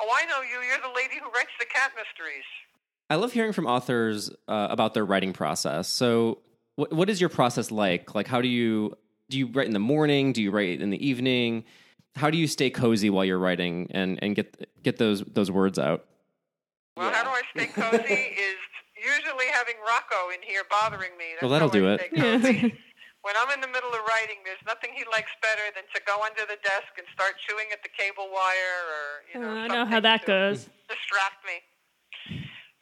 [0.00, 0.60] "Oh, I know you.
[0.66, 2.46] You're the lady who writes the cat mysteries."
[3.10, 5.88] I love hearing from authors uh, about their writing process.
[5.88, 6.38] So,
[6.76, 8.14] what, what is your process like?
[8.14, 8.96] Like, how do you
[9.28, 10.32] do you write in the morning?
[10.32, 11.64] Do you write in the evening?
[12.16, 15.78] How do you stay cozy while you're writing and, and get get those those words
[15.78, 16.04] out?
[16.96, 18.14] Well, how do I stay cozy?
[18.14, 18.56] is
[18.96, 21.24] usually having Rocco in here bothering me.
[21.32, 22.72] That's Well, that'll do it.
[23.24, 26.20] When I'm in the middle of writing, there's nothing he likes better than to go
[26.20, 29.48] under the desk and start chewing at the cable wire or you know.
[29.48, 30.68] Uh, I know how that goes.
[30.92, 31.64] Distract me.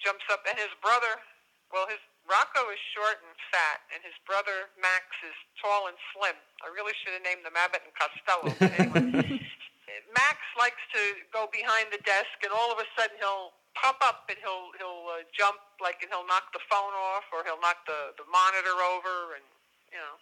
[0.02, 1.22] Jumps up, and his brother.
[1.70, 6.35] Well, his Rocco is short and fat, and his brother Max is tall and slim.
[6.62, 8.50] I really should have named them Abbott and Costello.
[8.59, 9.38] But anyway,
[10.18, 14.26] Max likes to go behind the desk, and all of a sudden he'll pop up
[14.26, 17.87] and he'll he'll uh, jump like and he'll knock the phone off or he'll knock
[17.87, 19.46] the the monitor over, and
[19.94, 20.18] you know,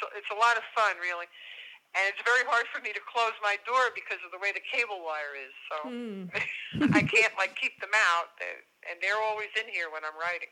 [0.00, 1.28] it's a, it's a lot of fun really.
[1.92, 4.62] And it's very hard for me to close my door because of the way the
[4.62, 5.50] cable wire is.
[5.68, 5.76] So
[6.96, 8.30] I can't like keep them out,
[8.86, 10.48] and they're always in here when I'm writing.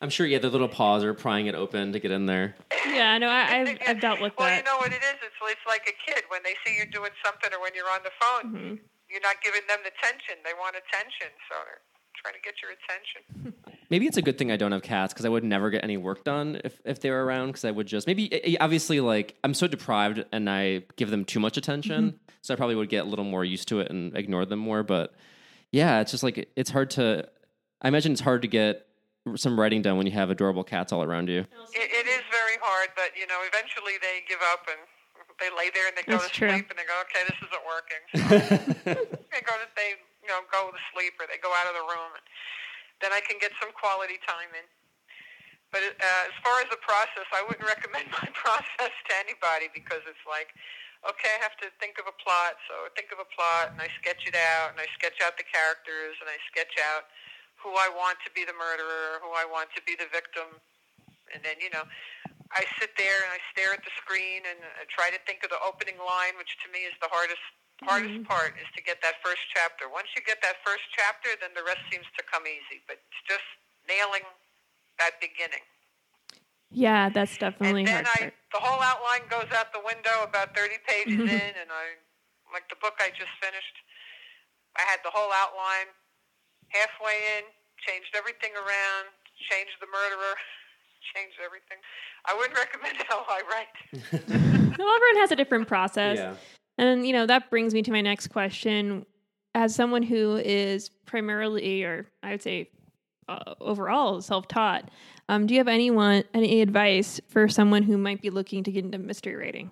[0.00, 2.56] I'm sure you had the little paws or prying it open to get in there.
[2.88, 4.58] Yeah, no, I, I've, I've dealt with well, that.
[4.58, 5.14] you know what it is?
[5.22, 8.00] It's it's like a kid when they see you doing something, or when you're on
[8.02, 8.74] the phone, Mm-hmm.
[9.12, 10.40] you're not giving them the attention.
[10.42, 11.84] They want attention, so they're
[12.16, 13.52] trying to get your attention.
[13.92, 15.98] Maybe it's a good thing I don't have cats because I would never get any
[15.98, 19.00] work done if, if they were around because I would just maybe eh, eh, obviously
[19.00, 22.88] like I'm so deprived and I give them too much attention so I probably would
[22.88, 25.12] get a little more used to it and ignore them more but
[25.72, 27.28] yeah it's just like it's hard to
[27.82, 28.86] I imagine it's hard to get
[29.36, 32.56] some writing done when you have adorable cats all around you It, it is very
[32.64, 34.80] hard, but you know, eventually they give up and
[35.36, 36.48] they lay there and they go That's to true.
[36.48, 38.02] sleep and they go, okay, this isn't working.
[38.88, 38.96] So
[39.36, 41.84] they go to they you know go to sleep or they go out of the
[41.86, 42.24] room, and
[43.02, 44.66] then I can get some quality time in.
[45.74, 50.00] But uh, as far as the process, I wouldn't recommend my process to anybody because
[50.06, 50.54] it's like,
[51.02, 53.82] okay, I have to think of a plot, so I think of a plot and
[53.82, 57.10] I sketch it out and I sketch out the characters and I sketch out
[57.58, 60.58] who I want to be the murderer, who I want to be the victim,
[61.30, 61.86] and then you know,
[62.52, 65.50] I sit there and I stare at the screen and uh, try to think of
[65.54, 67.40] the opening line, which to me is the hardest
[67.84, 68.30] hardest mm-hmm.
[68.30, 69.90] part is to get that first chapter.
[69.90, 72.82] Once you get that first chapter, then the rest seems to come easy.
[72.86, 73.46] But it's just
[73.86, 74.24] nailing
[74.98, 75.62] that beginning.
[76.72, 78.32] Yeah, that's definitely and then hard.
[78.32, 78.34] I, part.
[78.56, 81.28] the whole outline goes out the window about 30 pages mm-hmm.
[81.28, 82.00] in, and I,
[82.48, 83.76] like the book I just finished,
[84.76, 85.92] I had the whole outline
[86.72, 87.44] halfway in,
[87.84, 89.12] changed everything around,
[89.52, 90.34] changed the murderer,
[91.12, 91.76] changed everything.
[92.24, 93.76] I wouldn't recommend how I write.
[94.80, 96.16] well, everyone has a different process.
[96.16, 96.34] Yeah.
[96.82, 99.06] And, you know, that brings me to my next question.
[99.54, 102.70] As someone who is primarily, or I would say
[103.28, 104.90] uh, overall, self taught,
[105.28, 108.82] um, do you have anyone, any advice for someone who might be looking to get
[108.82, 109.70] into mystery writing?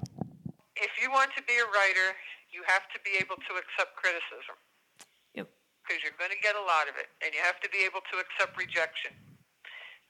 [0.79, 2.14] If you want to be a writer,
[2.55, 4.55] you have to be able to accept criticism.
[5.35, 5.51] Yep.
[5.83, 8.07] Because you're going to get a lot of it, and you have to be able
[8.14, 9.18] to accept rejection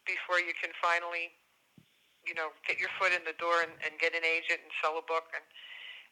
[0.05, 1.33] before you can finally,
[2.29, 5.01] you know, get your foot in the door and, and get an agent and sell
[5.01, 5.33] a book.
[5.33, 5.49] And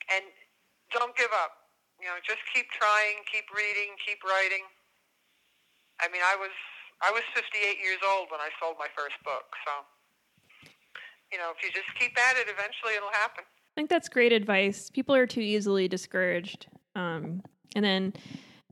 [0.08, 0.24] and
[0.92, 1.68] don't give up.
[2.00, 4.62] You know, just keep trying, keep reading, keep writing.
[5.98, 6.54] I mean, I was
[7.02, 9.82] I was 58 years old when I sold my first book, so
[11.32, 13.44] you know, if you just keep at it, eventually it'll happen.
[13.44, 14.90] I think that's great advice.
[14.90, 16.66] People are too easily discouraged.
[16.94, 17.42] Um,
[17.76, 18.14] and then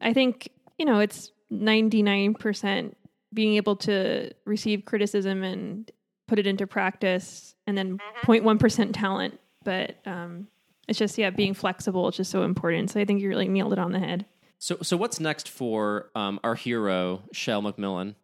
[0.00, 0.48] I think,
[0.79, 2.94] you know, it's 99%
[3.33, 5.90] being able to receive criticism and
[6.26, 9.38] put it into practice, and then 0.1% talent.
[9.62, 10.48] But um,
[10.88, 12.90] it's just, yeah, being flexible is just so important.
[12.90, 14.27] So I think you really nailed it on the head.
[14.59, 18.14] So, so what's next for um, our hero, Shell McMillan?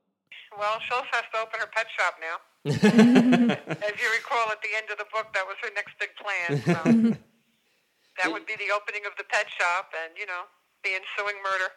[0.59, 2.37] Well, Schultz has to open her pet shop now.
[2.71, 6.63] As you recall, at the end of the book, that was her next big plan.
[6.63, 6.81] So
[8.23, 10.47] that would be the opening of the pet shop and, you know,
[10.85, 11.69] the ensuing murder.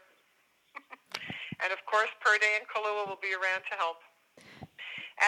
[1.65, 4.05] and, of course, Purrday and Kahlua will be around to help.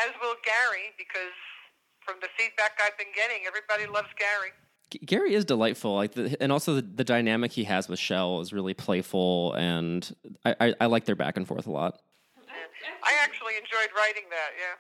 [0.06, 1.36] As will Gary, because
[2.04, 4.52] from the feedback I've been getting, everybody loves Gary.
[4.90, 8.42] G- Gary is delightful, like, the, and also the, the dynamic he has with Shell
[8.42, 12.02] is really playful, and I, I, I like their back and forth a lot.
[13.04, 14.76] I actually enjoyed writing that, yeah.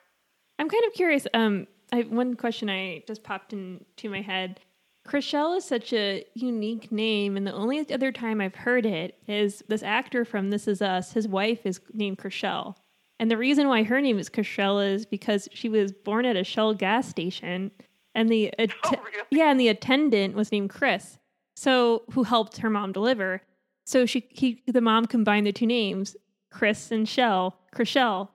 [0.59, 1.27] I'm kind of curious.
[1.33, 4.59] Um, I, one question I just popped into my head.
[5.07, 9.63] Chrishell is such a unique name, and the only other time I've heard it is
[9.67, 11.13] this actor from This Is Us.
[11.13, 12.75] His wife is named Chrishell,
[13.19, 16.43] and the reason why her name is Chrishell is because she was born at a
[16.43, 17.71] Shell gas station,
[18.15, 19.23] and the att- Oh, really?
[19.31, 21.17] yeah, and the attendant was named Chris,
[21.55, 23.41] so who helped her mom deliver.
[23.85, 26.15] So she he the mom combined the two names,
[26.51, 28.29] Chris and Shell, Chrishell.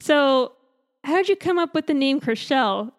[0.00, 0.52] So
[1.04, 2.92] how did you come up with the name Chrishell?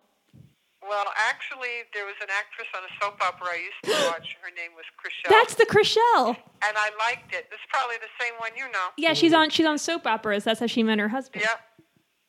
[0.82, 4.36] Well, actually, there was an actress on a soap opera I used to watch.
[4.42, 5.30] Her name was Chrishell.
[5.30, 6.30] That's the Chrishell.
[6.30, 7.46] and I liked it.
[7.52, 8.88] This is probably the same one you know.
[8.98, 10.44] Yeah, she's on she's on soap operas.
[10.44, 11.44] That's how she met her husband.
[11.46, 11.58] Yeah.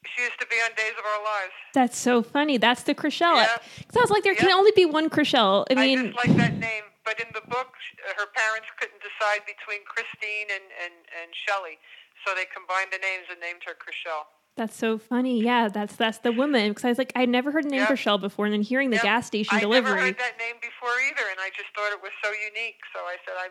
[0.04, 1.52] She used to be on Days of Our Lives.
[1.74, 2.56] That's so funny.
[2.56, 3.36] That's the Chrishell.
[3.36, 3.58] Yeah.
[3.60, 5.66] I was like, there can only be one Chrishell.
[5.70, 6.84] I I mean, just like that name.
[7.04, 7.68] But in the book,
[8.08, 11.76] uh, her parents couldn't decide between Christine and, and, and Shelley.
[12.24, 14.28] So they combined the names and named her Chrishell.
[14.56, 15.40] that's so funny.
[15.40, 16.70] Yeah, that's that's the woman.
[16.72, 17.92] Because I was like, I'd never heard the name Yeah.
[17.92, 19.16] Chrishell before, and then hearing the Yeah.
[19.20, 19.80] gas station delivery.
[19.80, 19.96] I delivery.
[19.96, 22.80] never heard that name before either, and I just thought it was so unique.
[22.92, 23.48] So I said I,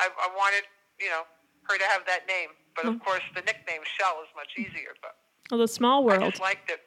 [0.00, 0.64] I, I wanted,
[1.00, 1.24] you know,
[1.68, 2.56] her to have that name.
[2.76, 2.96] But Mm.
[2.96, 4.96] of course, the nickname Shell is much easier.
[5.04, 5.16] But
[5.50, 6.18] Well, the small world.
[6.18, 6.32] I world.
[6.32, 6.80] just liked it.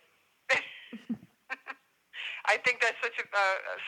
[2.48, 3.38] I think that's such a uh,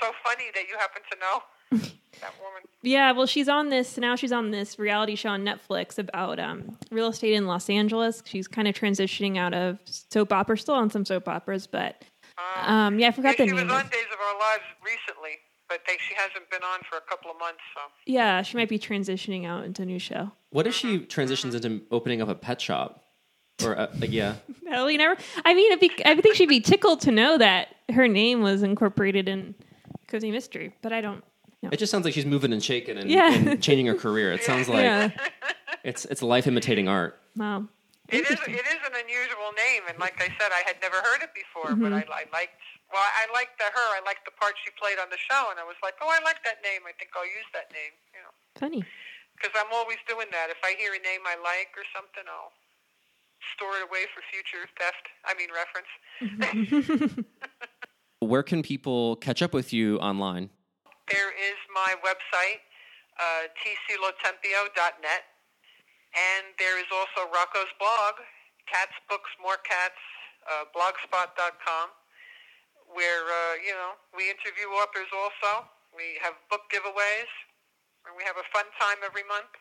[0.01, 1.41] so funny that you happen to know
[2.21, 2.62] that woman.
[2.81, 4.15] Yeah, well, she's on this now.
[4.15, 8.21] She's on this reality show on Netflix about um, real estate in Los Angeles.
[8.25, 12.03] She's kind of transitioning out of soap opera, still on some soap operas, but
[12.65, 13.71] um, yeah, I Yeah, forgot the she was name.
[13.71, 15.31] on of- Days of Our Lives recently,
[15.67, 17.59] but they, she hasn't been on for a couple of months.
[17.75, 20.31] So Yeah, she might be transitioning out into a new show.
[20.51, 23.02] What if she transitions into opening up a pet shop?
[23.65, 24.36] Or, uh, yeah.
[24.63, 25.15] Well, you never.
[25.45, 28.63] I mean, it'd be, I think she'd be tickled to know that her name was
[28.63, 29.54] incorporated in
[30.08, 31.21] Cozy Mystery, but I don't.
[31.62, 31.69] know.
[31.71, 33.32] It just sounds like she's moving and shaking and, Yeah.
[33.34, 34.34] and changing her career.
[34.34, 35.10] It sounds like yeah.
[35.84, 37.21] it's it's life imitating art.
[37.38, 37.67] Wow.
[38.10, 41.21] It is, it is an unusual name, and like I said, I had never heard
[41.21, 41.71] it before.
[41.78, 42.10] But Mm-hmm.
[42.12, 42.58] I, I liked
[42.91, 43.88] well, I liked the her.
[43.93, 46.17] I liked the part she played on the show, and I was like, oh, I
[46.26, 46.82] like that name.
[46.89, 47.93] I think I'll use that name.
[48.13, 48.82] You know, Funny.
[49.38, 50.49] because I'm always doing that.
[50.49, 52.54] If I hear a name I like or something, I'll
[53.56, 55.06] store it away for future theft.
[55.25, 55.91] I mean reference.
[58.19, 60.49] Where can people catch up with you online?
[61.12, 62.63] There is my website,
[63.19, 65.23] uh, tclotempio.net,
[66.15, 68.23] and there is also Rocco's blog,
[68.71, 69.99] Cats Books More Cats,
[70.47, 71.91] uh, blogspot.com,
[72.95, 75.12] where uh, you know we interview authors.
[75.12, 77.32] Also, we have book giveaways,
[78.08, 79.51] and we have a fun time every month.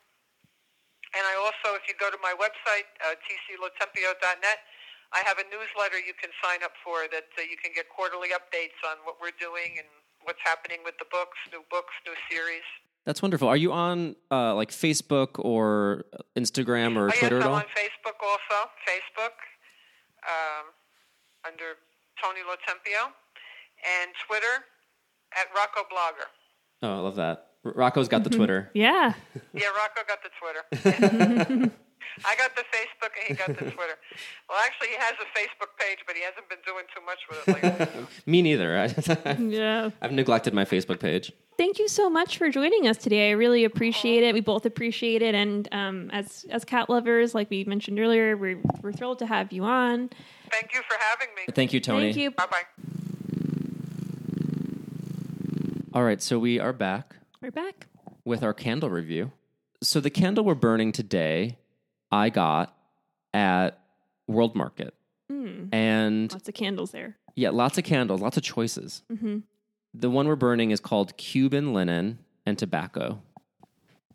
[1.12, 4.59] And I also, if you go to my website, uh, tclotempio.net,
[5.12, 8.33] I have a newsletter you can sign up for that uh, you can get quarterly
[8.33, 9.87] updates on what we're doing and
[10.25, 12.64] what's happening with the books, new books, new series.
[13.05, 13.48] That's wonderful.
[13.48, 17.61] Are you on uh, like Facebook or Instagram or oh, Twitter yes, at I'm all?
[17.61, 18.70] on Facebook also.
[18.88, 19.37] Facebook
[20.25, 20.72] um,
[21.44, 21.77] under
[22.22, 23.12] Tony Lotempio
[23.85, 24.64] and Twitter
[25.37, 26.31] at Rocco Blogger.
[26.83, 27.52] Oh, I love that.
[27.64, 28.38] R- Rocco's got the Mm-hmm.
[28.38, 28.70] Twitter.
[28.75, 29.14] Yeah.
[29.55, 31.70] Yeah, Rocco got the Twitter.
[32.27, 33.96] I got the Facebook and he got the Twitter.
[34.48, 37.48] Well, actually, he has a Facebook page, but he hasn't been doing too much with
[37.48, 38.07] it lately.
[38.27, 38.87] Me neither.
[39.51, 39.90] Yeah.
[40.03, 41.33] I've neglected my Facebook page.
[41.57, 43.31] Thank you so much for joining us today.
[43.31, 44.35] I really appreciate it.
[44.35, 48.59] We both appreciate it, and um, as as cat lovers, like we mentioned earlier, we're
[48.83, 50.11] we're thrilled to have you on.
[50.51, 51.42] Thank you for having me.
[51.55, 52.07] Thank you, Tony.
[52.12, 52.31] Thank you.
[52.33, 52.62] Bye bye.
[55.94, 57.87] All right, so we are back We're back.
[58.24, 59.33] with our candle review.
[59.83, 61.59] So the candle we're burning today,
[62.12, 62.72] I got
[63.35, 63.78] at
[64.28, 64.94] World Market,
[65.31, 67.16] Mm, and lots of candles there.
[67.35, 69.02] yeah, lots of candles, lots of choices.
[69.09, 69.38] hmm
[69.94, 73.20] The one we're burning is called Cuban linen and tobacco.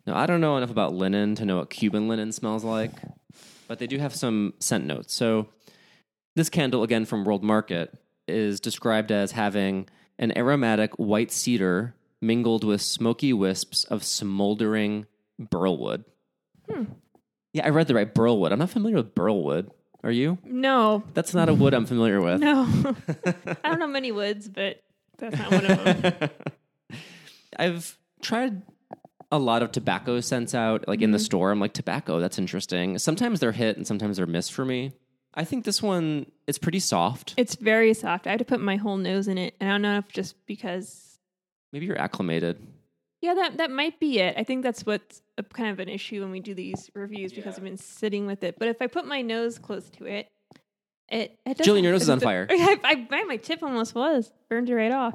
[0.06, 2.92] Now, I don't know enough about linen to know what Cuban linen smells like,
[3.66, 5.12] but they do have some scent notes.
[5.12, 5.48] So,
[6.34, 7.92] this candle, again from World Market,
[8.26, 9.86] is described as having
[10.18, 15.06] an aromatic white cedar mingled with smoky wisps of smoldering
[15.40, 16.04] burlwood.
[16.68, 16.84] Hmm.
[17.52, 18.52] Yeah, I read the right burlwood.
[18.52, 19.70] I'm not familiar with burlwood.
[20.04, 20.38] Are you?
[20.44, 22.40] No, That's not a wood I'm familiar with.
[22.40, 22.66] no,
[23.64, 24.80] I don't know many woods, but
[25.18, 26.30] that's not one of them.
[27.58, 28.62] I've tried
[29.32, 31.24] a lot of tobacco scents out, like in the mm-hmm.
[31.24, 31.50] store.
[31.50, 32.98] I'm like, tobacco, that's interesting.
[32.98, 34.92] Sometimes they're hit and sometimes they're miss for me.
[35.34, 37.34] I think this one is pretty soft.
[37.36, 38.26] It's very soft.
[38.26, 40.34] I had to put my whole nose in it, and I don't know if just
[40.46, 41.07] because.
[41.72, 42.58] Maybe you're acclimated.
[43.20, 44.34] Yeah, that that might be it.
[44.38, 47.56] I think that's what's a, kind of an issue when we do these reviews because
[47.58, 48.58] I've been sitting with it.
[48.58, 50.28] But if I put my nose close to it,
[51.08, 52.46] it, it doesn't- Jillian, your nose is on fire.
[52.48, 55.14] I, I, my, my tip almost was burned it right off.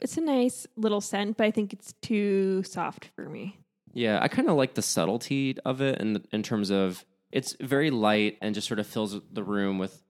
[0.00, 3.56] It's a nice little scent, but I think it's too soft for me.
[3.92, 7.90] Yeah, I kind of like the subtlety of it in, in terms of it's very
[7.90, 10.02] light and just sort of fills the room with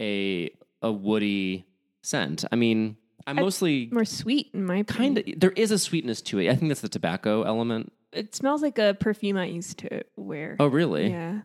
[0.00, 1.66] a a woody
[2.02, 2.44] scent.
[2.52, 2.96] I mean,
[3.28, 5.14] I'm mostly More sweet in my opinion.
[5.16, 6.50] kind of there is a sweetness to it.
[6.50, 7.92] I think that's the tobacco element.
[8.12, 10.56] It smells like a perfume I used to wear.
[10.58, 11.10] Oh, really?
[11.10, 11.40] yeah,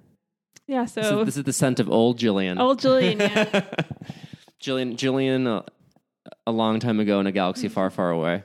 [0.65, 0.83] yeah.
[0.83, 2.57] This, So is, this is the scent of old Jillian.
[2.59, 3.43] old Jillian, yeah.
[4.61, 5.63] Jillian, Jillian, uh,
[6.47, 8.43] a long time ago in a galaxy far, far away.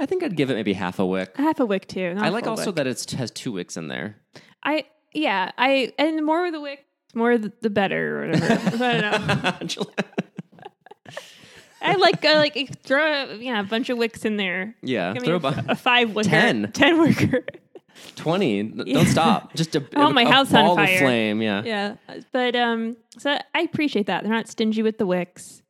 [0.00, 1.36] I think I'd give it maybe half a wick.
[1.36, 2.16] half a wick too.
[2.18, 2.76] I like also wick.
[2.76, 4.16] that it has two wicks in there.
[4.64, 6.84] I yeah, I and the more the wick,
[7.14, 8.54] more the, the better or whatever.
[8.84, 9.84] I don't know.
[11.82, 14.74] I like I like throw a, yeah a bunch of wicks in there.
[14.82, 16.70] yeah, Give me throw a, a five wicker, Ten.
[16.74, 17.44] ten wicker.
[18.16, 18.62] twenty.
[18.62, 19.54] Don't stop.
[19.54, 20.98] Just a, I want my a house on fire.
[20.98, 21.42] flame.
[21.42, 21.62] Yeah.
[21.64, 21.94] yeah,
[22.32, 25.62] but um, so I appreciate that they're not stingy with the wicks.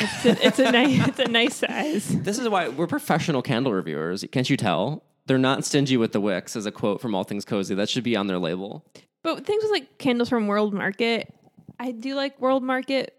[0.00, 2.08] It's a, it's a nice it's a nice size.
[2.22, 4.24] This is why we're professional candle reviewers.
[4.30, 5.04] Can't you tell?
[5.26, 7.74] They're not stingy with the wicks, as a quote from All Things Cozy.
[7.74, 8.86] That should be on their label.
[9.22, 11.34] But things with like candles from World Market,
[11.78, 13.14] I do like World Market,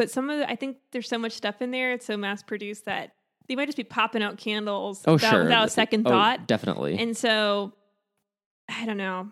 [0.00, 1.92] but some of the, I think there's so much stuff in there.
[1.92, 3.12] It's so mass produced that
[3.48, 5.42] they might just be popping out candles Oh, without, sure.
[5.42, 6.46] without a second Oh, thought.
[6.48, 6.98] definitely.
[6.98, 7.74] And so,
[8.66, 9.28] I don't know.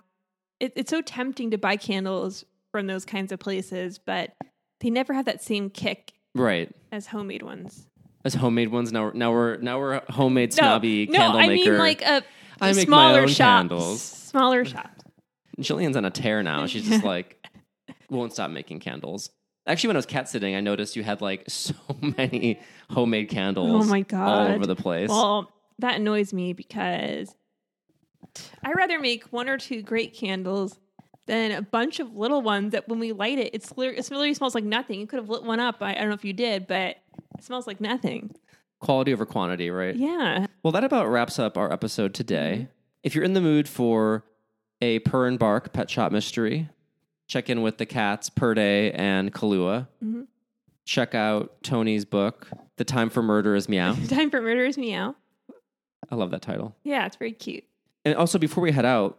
[0.61, 4.35] It, it's so tempting to buy candles from those kinds of places, but
[4.81, 6.71] they never have that same kick right.
[6.93, 7.87] as homemade ones.
[8.27, 11.71] As homemade ones, now we're now we're now we're homemade snobby no, candle I maker.
[11.71, 12.23] mean like a,
[12.61, 14.03] I make my smaller own shops, candles.
[14.03, 15.03] smaller shops.
[15.61, 16.67] Jillian's on a tear now.
[16.67, 17.43] She's just like
[18.11, 19.31] won't stop making candles.
[19.69, 23.87] Actually, when I was cat sitting, I noticed you had like so many homemade candles.
[23.87, 24.29] Oh my god!
[24.29, 25.09] all over the place.
[25.09, 27.35] Well, that annoys me because
[28.65, 30.79] I rather make one or two great candles
[31.27, 34.35] than a bunch of little ones that when we light it, it's lit- it literally
[34.35, 34.99] smells like nothing.
[34.99, 35.77] You could have lit one up.
[35.81, 36.97] I, I don't know if you did, but
[37.37, 38.35] it smells like nothing.
[38.81, 39.95] Quality over quantity, right?
[39.95, 40.47] Yeah.
[40.63, 42.53] Well, that about wraps up our episode today.
[42.55, 42.71] Mm-hmm.
[43.03, 44.25] If you're in the mood for
[44.81, 46.69] a purr and bark pet shop mystery,
[47.29, 49.87] check in with the cats Purrday and Kahlua.
[50.05, 50.23] Mm-hmm.
[50.85, 53.93] Check out Tony's book, The Time for Murder is Meow.
[53.93, 55.15] The Time for Murder is Meow.
[56.11, 56.75] I love that title.
[56.83, 57.65] Yeah, it's very cute.
[58.05, 59.19] And also, before we head out,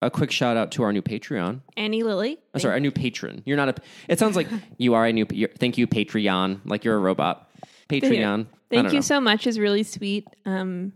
[0.00, 1.60] a quick shout out to our new Patreon.
[1.76, 2.38] Annie Lily.
[2.54, 3.42] Oh, sorry, a new patron.
[3.44, 3.74] You're not a.
[4.08, 5.26] It sounds like you are a new.
[5.26, 6.60] Thank you, Patreon.
[6.64, 7.50] Like you're a robot.
[7.90, 8.46] Patreon.
[8.70, 9.00] Thank you know.
[9.00, 9.46] so much.
[9.46, 10.26] Is really sweet.
[10.46, 10.92] Um,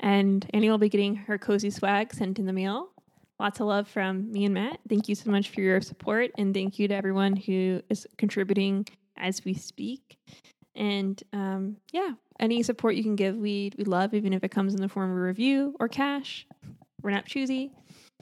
[0.00, 2.88] and Annie will be getting her cozy swag sent in the mail.
[3.40, 4.78] Lots of love from me and Matt.
[4.88, 8.86] Thank you so much for your support, and thank you to everyone who is contributing
[9.16, 10.18] as we speak.
[10.76, 14.74] And um, yeah, any support you can give, we we love, even if it comes
[14.74, 16.46] in the form of a review or cash.
[17.02, 17.70] We're not choosy.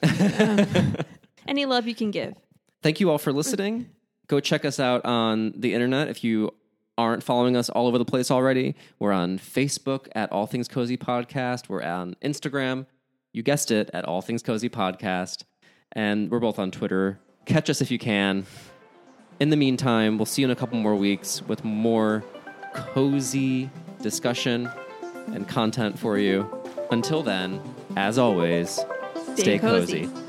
[0.03, 0.97] Um,
[1.47, 2.33] any love you can give.
[2.81, 3.89] Thank you all for listening.
[4.27, 6.51] Go check us out on the internet if you
[6.97, 8.75] aren't following us all over the place already.
[8.99, 11.69] We're on Facebook at All Things Cozy Podcast.
[11.69, 12.85] We're on Instagram,
[13.33, 15.43] you guessed it, at All Things Cozy Podcast.
[15.91, 17.19] And we're both on Twitter.
[17.45, 18.45] Catch us if you can.
[19.39, 22.23] In the meantime, we'll see you in a couple more weeks with more
[22.73, 23.69] cozy
[24.01, 24.69] discussion
[25.27, 26.47] and content for you.
[26.91, 27.59] Until then,
[27.97, 28.79] as always,
[29.33, 30.05] Stay stay cozy.
[30.07, 30.22] cozy.